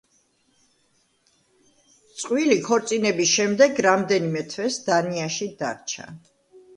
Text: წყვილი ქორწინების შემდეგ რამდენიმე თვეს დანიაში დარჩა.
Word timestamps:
წყვილი 2.21 2.57
ქორწინების 2.67 3.33
შემდეგ 3.33 3.81
რამდენიმე 3.87 4.43
თვეს 4.55 4.79
დანიაში 4.89 5.49
დარჩა. 5.61 6.07